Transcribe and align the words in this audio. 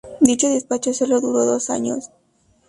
Dicho 0.19 0.49
despacho 0.49 0.95
solo 0.95 1.21
duró 1.21 1.45
dos 1.45 1.69
años. 1.69 2.09